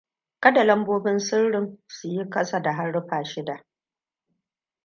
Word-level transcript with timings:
Kada 0.39 0.63
lambobin 0.63 1.19
sirrin 1.19 1.79
su 1.87 2.07
yi 2.07 2.29
kasa 2.29 2.59
da 2.61 2.73
haruffa 2.73 3.23
shida. 3.23 3.63